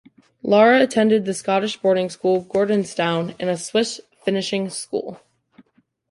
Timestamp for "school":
2.09-2.43, 4.71-5.21